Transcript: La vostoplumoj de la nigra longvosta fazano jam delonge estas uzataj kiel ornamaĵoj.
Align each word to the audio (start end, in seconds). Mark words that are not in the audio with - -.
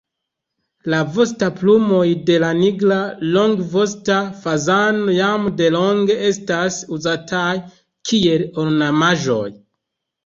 La 0.91 1.01
vostoplumoj 1.17 2.05
de 2.29 2.37
la 2.43 2.49
nigra 2.61 2.97
longvosta 3.35 4.17
fazano 4.47 5.13
jam 5.19 5.47
delonge 5.61 6.19
estas 6.31 6.81
uzataj 6.99 7.47
kiel 8.13 8.51
ornamaĵoj. 8.67 9.49